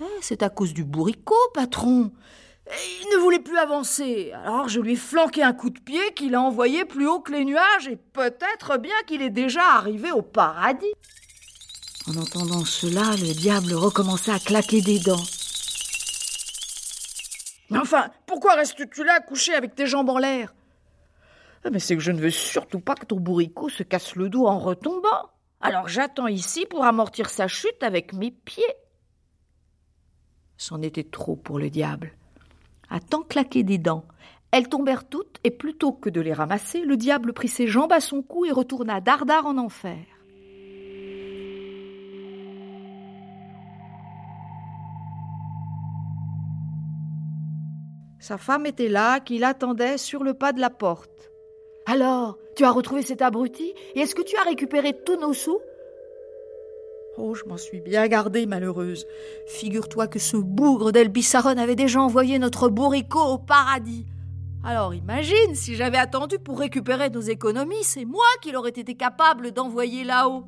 Eh, 0.00 0.04
C'est 0.20 0.42
à 0.42 0.48
cause 0.48 0.72
du 0.72 0.84
bourricot, 0.84 1.34
patron. 1.54 2.10
Il 2.68 3.16
ne 3.16 3.22
voulait 3.22 3.38
plus 3.38 3.58
avancer. 3.58 4.32
Alors 4.32 4.68
je 4.68 4.80
lui 4.80 4.94
ai 4.94 4.96
flanqué 4.96 5.42
un 5.42 5.52
coup 5.52 5.70
de 5.70 5.78
pied 5.78 6.00
qu'il 6.16 6.34
a 6.34 6.40
envoyé 6.40 6.84
plus 6.84 7.06
haut 7.06 7.20
que 7.20 7.32
les 7.32 7.44
nuages, 7.44 7.86
et 7.88 7.96
peut-être 7.96 8.78
bien 8.78 8.96
qu'il 9.06 9.22
est 9.22 9.30
déjà 9.30 9.62
arrivé 9.76 10.10
au 10.10 10.22
paradis. 10.22 10.92
En 12.08 12.16
entendant 12.16 12.64
cela, 12.64 13.14
le 13.16 13.34
diable 13.34 13.74
recommença 13.74 14.34
à 14.34 14.38
claquer 14.38 14.80
des 14.80 14.98
dents. 14.98 15.22
Mais 17.70 17.78
enfin, 17.78 18.10
pourquoi 18.26 18.54
restes-tu 18.54 19.04
là 19.04 19.20
couché 19.20 19.54
avec 19.54 19.74
tes 19.74 19.86
jambes 19.86 20.10
en 20.10 20.18
l'air? 20.18 20.54
Ah, 21.64 21.70
Mais 21.70 21.80
c'est 21.80 21.96
que 21.96 22.02
je 22.02 22.12
ne 22.12 22.20
veux 22.20 22.30
surtout 22.30 22.80
pas 22.80 22.94
que 22.94 23.06
ton 23.06 23.16
bourricot 23.16 23.68
se 23.68 23.82
casse 23.82 24.14
le 24.14 24.28
dos 24.28 24.46
en 24.46 24.58
retombant. 24.58 25.30
Alors 25.60 25.88
j'attends 25.88 26.28
ici 26.28 26.66
pour 26.66 26.84
amortir 26.84 27.30
sa 27.30 27.48
chute 27.48 27.82
avec 27.82 28.12
mes 28.12 28.30
pieds. 28.30 28.62
C'en 30.56 30.80
était 30.82 31.04
trop 31.04 31.36
pour 31.36 31.58
le 31.58 31.70
diable. 31.70 32.12
À 32.88 33.00
tant 33.00 33.22
claquer 33.22 33.62
des 33.62 33.78
dents, 33.78 34.04
elles 34.52 34.68
tombèrent 34.68 35.08
toutes, 35.08 35.38
et 35.44 35.50
plutôt 35.50 35.92
que 35.92 36.08
de 36.08 36.20
les 36.20 36.32
ramasser, 36.32 36.82
le 36.82 36.96
diable 36.96 37.32
prit 37.32 37.48
ses 37.48 37.66
jambes 37.66 37.92
à 37.92 38.00
son 38.00 38.22
cou 38.22 38.44
et 38.46 38.52
retourna 38.52 39.00
dardard 39.00 39.46
en 39.46 39.58
enfer. 39.58 39.98
Sa 48.26 48.38
femme 48.38 48.66
était 48.66 48.88
là, 48.88 49.20
qui 49.20 49.38
l'attendait 49.38 49.98
sur 49.98 50.24
le 50.24 50.34
pas 50.34 50.52
de 50.52 50.60
la 50.60 50.68
porte. 50.68 51.30
Alors, 51.86 52.38
tu 52.56 52.64
as 52.64 52.72
retrouvé 52.72 53.02
cet 53.02 53.22
abruti 53.22 53.72
Et 53.94 54.00
est-ce 54.00 54.16
que 54.16 54.22
tu 54.22 54.36
as 54.36 54.42
récupéré 54.42 55.00
tous 55.06 55.14
nos 55.14 55.32
sous? 55.32 55.60
Oh, 57.18 57.36
je 57.36 57.44
m'en 57.44 57.56
suis 57.56 57.80
bien 57.80 58.08
gardée, 58.08 58.46
malheureuse. 58.46 59.06
Figure-toi 59.46 60.08
que 60.08 60.18
ce 60.18 60.36
bougre 60.36 60.90
d'Elbissaron 60.90 61.56
avait 61.56 61.76
déjà 61.76 62.00
envoyé 62.00 62.40
notre 62.40 62.68
bourricot 62.68 63.34
au 63.34 63.38
paradis. 63.38 64.06
Alors 64.64 64.92
imagine, 64.92 65.54
si 65.54 65.76
j'avais 65.76 65.96
attendu 65.96 66.40
pour 66.40 66.58
récupérer 66.58 67.10
nos 67.10 67.20
économies, 67.20 67.84
c'est 67.84 68.06
moi 68.06 68.26
qui 68.42 68.50
l'aurais 68.50 68.70
été 68.70 68.96
capable 68.96 69.52
d'envoyer 69.52 70.02
là-haut. 70.02 70.46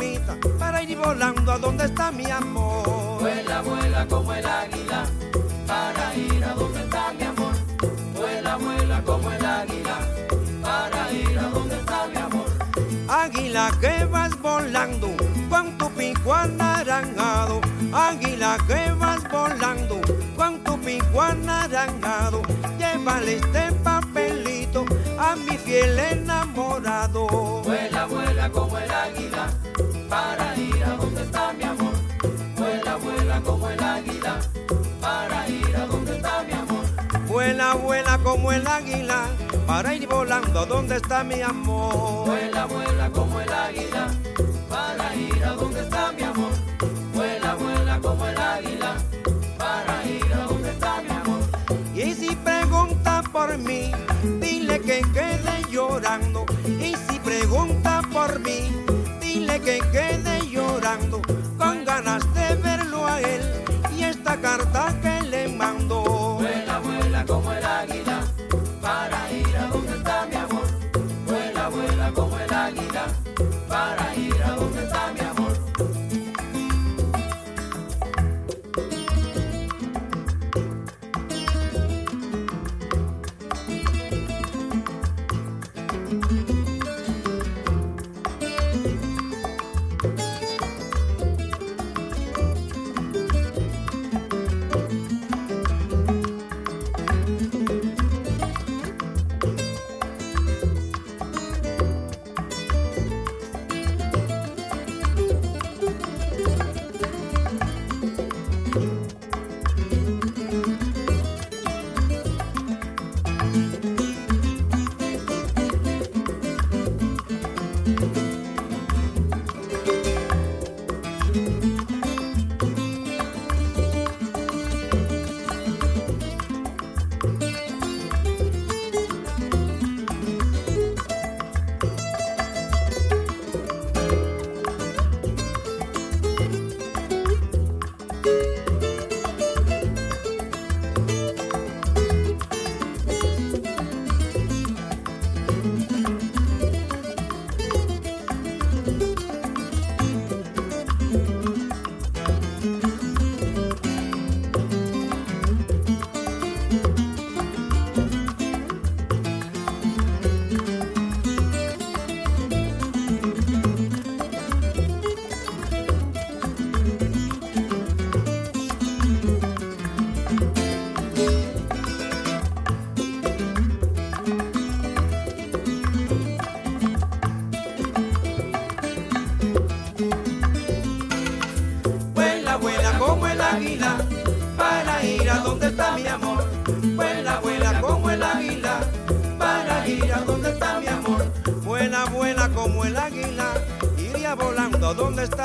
Palomita 0.00 0.36
para 0.58 0.82
ir 0.82 0.96
volando 0.96 1.52
a 1.52 1.58
donde 1.58 1.84
está 1.84 2.10
mi 2.10 2.30
amor. 2.30 3.20
Vuela, 3.20 3.60
vuela 3.62 4.06
como 4.06 4.32
el 4.32 4.46
águila 4.46 5.06
para 5.66 6.14
ir 6.14 6.44
a 6.44 6.54
donde 6.54 6.80
está 6.80 7.12
mi 7.12 7.24
amor. 7.24 7.54
Vuela, 8.14 8.56
vuela 8.56 9.02
como 9.04 9.30
el 9.30 9.44
águila 9.44 9.98
para 10.62 11.12
ir 11.12 11.38
a 11.38 11.42
donde 11.42 11.76
está 11.76 12.06
mi 12.08 12.16
amor. 12.16 12.46
Águila 13.08 13.70
que 13.80 14.04
vas 14.06 14.40
volando 14.40 15.08
con 15.48 15.76
tu 15.78 15.90
pico 15.90 16.34
anaranjado. 16.34 17.60
Águila 17.92 18.56
que 18.66 18.92
vas 18.92 19.22
volando 19.30 20.00
con 20.36 20.64
tu 20.64 20.78
pico 20.80 21.20
anaranjado. 21.20 22.42
Llévale 22.78 23.36
este 23.36 23.72
papelito 23.84 24.84
a 25.18 25.36
mi 25.36 25.58
fiel 25.58 25.98
enamorado. 25.98 27.26
Vuela, 27.64 28.06
vuela 28.06 28.50
como 28.50 28.78
el 28.78 28.90
águila 28.90 29.59
para 30.10 30.56
ir 30.56 30.82
a 30.84 30.96
donde 30.96 31.22
está 31.22 31.52
mi 31.52 31.64
amor. 31.64 31.94
Vuela, 32.56 32.96
vuela 32.96 33.40
como 33.42 33.70
el 33.70 33.82
águila 33.82 34.40
para 35.00 35.48
ir 35.48 35.76
a 35.76 35.86
donde 35.86 36.16
está 36.16 36.42
mi 36.42 36.52
amor. 36.52 36.84
Vuela, 37.28 37.74
vuela 37.74 38.18
como 38.18 38.52
el 38.52 38.66
águila 38.66 39.28
para 39.66 39.94
ir 39.94 40.08
volando 40.08 40.60
a 40.60 40.66
donde 40.66 40.96
está 40.96 41.22
mi 41.22 41.40
amor. 41.40 42.26
Vuela, 42.26 42.66
vuela 42.66 43.10
como 43.10 43.40
el 43.40 43.52
águila 43.52 44.08
para 44.68 45.14
ir 45.14 45.44
a 45.44 45.52
donde 45.52 45.80
está 45.80 46.12
mi 46.12 46.22
amor. 46.24 46.52
Vuela, 47.14 47.54
vuela 47.54 48.00
como 48.00 48.26
el 48.26 48.38
águila 48.38 48.96
para 49.56 50.04
ir 50.04 50.32
a 50.34 50.44
donde 50.44 50.70
está 50.70 51.02
mi 51.02 51.10
amor. 51.10 51.40
Y 51.94 52.14
si 52.14 52.34
pregunta 52.34 53.22
por 53.30 53.56
mí, 53.58 53.92
dile 54.40 54.80
que 54.80 55.02
quede 55.12 55.62
llorando. 55.70 56.46
Y 56.66 56.89
que 59.70 59.78
quede 59.92 60.48
llorando. 60.48 61.22
Con 61.56 61.84
ganas 61.84 62.22
de 62.34 62.56
verlo 62.56 63.06
a 63.06 63.20
él 63.20 63.42
y 63.96 64.02
esta 64.02 64.36
carta 64.40 64.89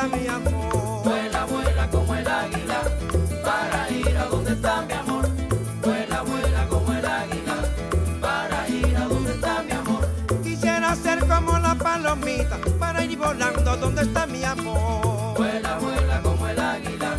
está 0.06 0.18
mi 0.18 0.28
amor. 0.28 1.04
Vuela, 1.04 1.46
vuela 1.46 1.90
como 1.90 2.16
el 2.16 2.28
águila, 2.28 2.82
para 3.44 3.90
ir 3.92 4.18
a 4.18 4.26
donde 4.26 4.52
está 4.54 4.82
mi 4.82 4.94
amor. 4.94 5.30
Vuela, 5.82 6.22
vuela 6.22 6.68
como 6.68 6.94
el 6.94 7.06
águila, 7.06 7.56
para 8.22 8.70
ir 8.70 8.98
a 8.98 9.08
donde 9.08 9.32
está 9.34 9.64
mi 9.64 9.72
amor. 9.72 10.08
Quisiera 10.44 10.96
ser 10.96 11.20
como 11.28 11.58
la 11.60 11.76
palomita, 11.76 12.58
para 12.80 13.04
ir 13.04 13.18
volando 13.18 13.72
a 13.72 13.78
donde 13.78 14.02
está 14.04 14.26
mi 14.28 14.44
amor. 14.44 15.38
Vuela, 15.38 15.78
vuela 15.80 16.22
como 16.22 16.48
el 16.48 16.60
águila, 16.60 17.16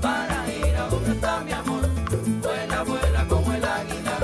para 0.00 0.48
ir 0.48 0.76
a 0.76 0.86
donde 0.88 1.12
está 1.12 1.40
mi 1.40 1.52
amor. 1.52 1.88
Vuela, 2.42 2.82
vuela 2.82 3.26
como 3.28 3.52
el 3.52 3.64
águila, 3.64 4.18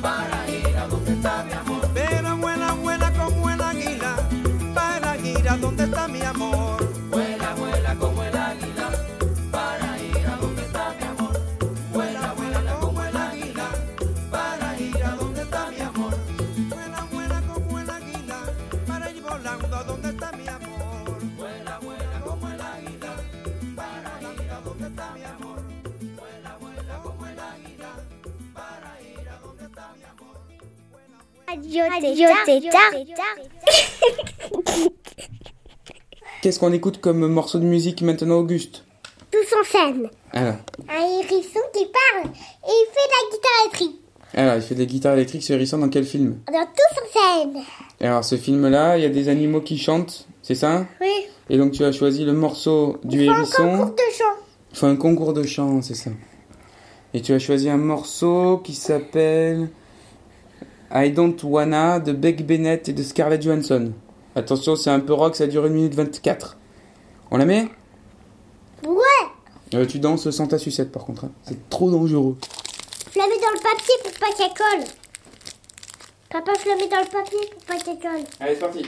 para 0.00 0.48
ir 0.48 0.76
a 0.76 0.86
donde 0.86 1.12
está 1.12 1.44
mi 1.44 1.52
amor. 1.52 1.88
Pero 1.94 2.36
vuela, 2.36 2.72
vuela 2.72 3.12
como 3.12 3.50
el 3.50 3.60
águila, 3.60 4.16
para 4.74 5.16
ir 5.18 5.48
a 5.48 5.56
donde 5.56 5.84
está 5.84 6.08
mi 6.08 6.08
amor. 6.08 6.11
Qu'est-ce 36.42 36.58
qu'on 36.58 36.72
écoute 36.72 37.00
comme 37.00 37.26
morceau 37.28 37.58
de 37.58 37.64
musique 37.64 38.02
maintenant, 38.02 38.36
Auguste 38.38 38.84
Tous 39.30 39.54
en 39.58 39.64
scène. 39.64 40.10
Alors, 40.32 40.56
Un 40.88 41.20
hérisson 41.20 41.60
qui 41.72 41.86
parle 41.86 42.26
et 42.26 42.68
il 42.68 42.86
fait 42.90 43.06
de 43.06 43.12
la 43.12 43.30
guitare 43.30 43.60
électrique. 43.64 43.96
alors, 44.34 44.56
il 44.56 44.62
fait 44.62 44.74
de 44.74 44.80
la 44.80 44.86
guitare 44.86 45.14
électrique, 45.14 45.44
ce 45.44 45.52
hérisson, 45.52 45.78
dans 45.78 45.88
quel 45.88 46.04
film 46.04 46.40
Dans 46.52 46.66
Tous 46.66 47.00
en 47.00 47.06
scène. 47.52 47.62
Et 48.00 48.06
Alors, 48.06 48.24
ce 48.24 48.36
film-là, 48.36 48.98
il 48.98 49.02
y 49.02 49.06
a 49.06 49.10
des 49.10 49.28
animaux 49.28 49.60
qui 49.60 49.78
chantent, 49.78 50.26
c'est 50.42 50.56
ça 50.56 50.84
Oui. 51.00 51.12
Et 51.48 51.56
donc, 51.58 51.70
tu 51.72 51.84
as 51.84 51.92
choisi 51.92 52.24
le 52.24 52.32
morceau 52.32 52.98
du 53.04 53.20
Il 53.22 53.26
faut 53.26 53.32
un 53.32 53.36
hérisson. 53.38 53.70
concours 53.78 53.94
de 53.94 54.02
chant. 54.18 54.34
Il 54.72 54.76
faut 54.78 54.86
un 54.86 54.96
concours 54.96 55.32
de 55.32 55.44
chant, 55.44 55.80
c'est 55.82 55.94
ça. 55.94 56.10
Et 57.14 57.20
tu 57.20 57.32
as 57.34 57.38
choisi 57.38 57.68
un 57.70 57.76
morceau 57.76 58.58
qui 58.64 58.74
s'appelle 58.74 59.68
I 60.94 61.10
Don't 61.10 61.36
Wanna 61.42 62.00
de 62.00 62.12
Beck 62.12 62.44
Bennett 62.46 62.88
et 62.88 62.92
de 62.92 63.02
Scarlett 63.02 63.42
Johansson. 63.42 63.92
Attention, 64.34 64.76
c'est 64.76 64.90
un 64.90 65.00
peu 65.00 65.12
rock, 65.14 65.36
ça 65.36 65.46
dure 65.46 65.64
1 65.64 65.68
minute 65.68 65.94
24. 65.94 66.56
On 67.30 67.36
la 67.38 67.44
met? 67.46 67.68
Ouais. 68.86 68.94
Euh, 69.74 69.86
Tu 69.86 69.98
danses 69.98 70.28
sans 70.30 70.46
ta 70.46 70.58
sucette 70.58 70.92
par 70.92 71.04
contre. 71.04 71.24
hein. 71.24 71.30
C'est 71.44 71.68
trop 71.70 71.90
dangereux. 71.90 72.36
Je 73.12 73.18
la 73.18 73.26
mets 73.26 73.40
dans 73.40 73.52
le 73.52 73.62
papier 73.62 73.94
pour 74.02 74.12
pas 74.12 74.34
qu'elle 74.36 74.54
colle. 74.54 74.86
Papa, 76.30 76.52
je 76.62 76.68
la 76.68 76.76
mets 76.76 76.88
dans 76.88 77.00
le 77.00 77.10
papier 77.10 77.38
pour 77.52 77.62
pas 77.64 77.82
qu'elle 77.82 77.98
colle. 77.98 78.26
Allez, 78.40 78.54
c'est 78.54 78.60
parti. 78.60 78.86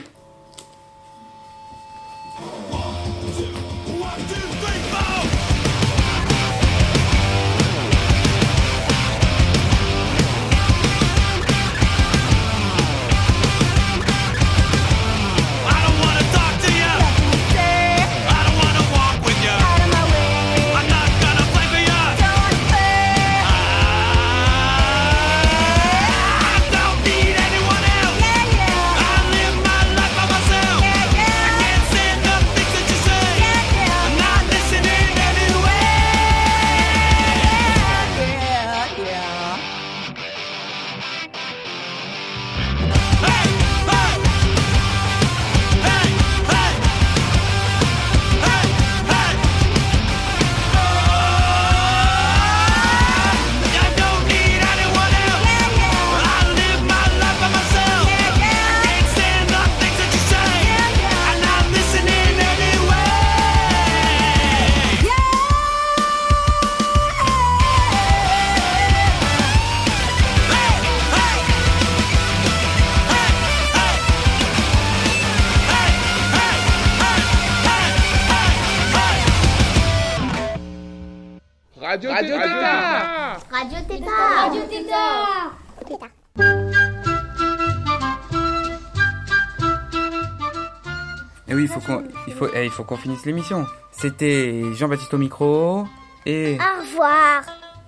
Et 91.55 91.57
oui, 91.57 91.63
il 91.63 91.67
faut 91.69 91.79
qu'on 91.79 92.03
il 92.27 92.33
faut, 92.33 92.47
eh, 92.53 92.65
il 92.65 92.69
faut 92.69 92.83
qu'on 92.83 92.97
finisse 92.97 93.25
l'émission. 93.25 93.65
C'était 93.89 94.61
Jean-Baptiste 94.73 95.13
au 95.13 95.17
micro. 95.17 95.87
Et, 96.25 96.57
Au 96.59 96.81
revoir. 96.81 97.43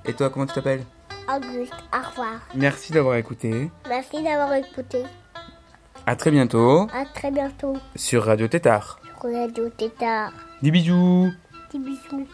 et 0.05 0.13
toi, 0.13 0.29
comment 0.29 0.45
tu 0.45 0.53
t'appelles? 0.53 0.85
Auguste, 1.27 1.73
au 1.93 2.09
revoir. 2.09 2.39
Merci 2.55 2.93
d'avoir 2.93 3.15
écouté. 3.17 3.69
Merci 3.89 4.23
d'avoir 4.23 4.53
écouté. 4.53 5.03
À 6.05 6.15
très 6.15 6.31
bientôt 6.31 6.87
À 6.93 7.03
très 7.13 7.29
bientôt 7.29 7.75
sur 7.97 8.23
Radio 8.23 8.47
Tétard. 8.47 9.01
sur 9.21 9.33
Radio 9.33 9.67
Tétard. 9.69 10.31
Des 10.61 10.71
bisous. 10.71 11.29
Des 11.73 11.79
bisous. 11.79 12.25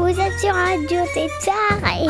Vous 0.00 0.18
êtes 0.18 0.38
sur 0.40 0.54
Radio 0.54 1.02
Tétard 1.12 1.84
et... 1.84 2.06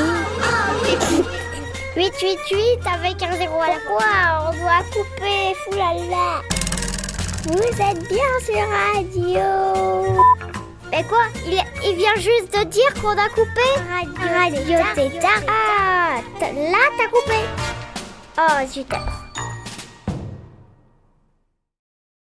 888 2.00 2.87
avec 2.87 3.20
un 3.20 3.33
zéro 3.37 3.61
à 3.61 3.66
la 3.66 3.81
fois, 3.81 4.46
on 4.46 4.53
doit 4.61 4.85
couper, 4.92 5.57
foulala. 5.64 6.40
Vous 7.46 7.83
êtes 7.83 8.09
bien 8.09 8.33
sur 8.46 8.62
Radio. 8.94 10.22
Mais 10.92 11.03
quoi? 11.03 11.24
Il, 11.44 11.61
il 11.85 11.96
vient 11.96 12.14
juste 12.14 12.57
de 12.57 12.62
dire 12.68 12.94
qu'on 13.03 13.09
a 13.11 13.29
coupé 13.31 13.66
Radio, 13.90 14.38
Radio 14.38 14.79
Tétard. 14.94 15.42
Ah, 15.48 16.20
là 16.40 16.90
t'as 16.96 17.09
coupé. 17.09 17.40
Oh 18.38 18.66
zut. 18.68 18.87